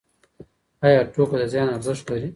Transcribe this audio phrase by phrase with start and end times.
[0.85, 2.29] ایا ټوکه د زیان ارزښت لري؟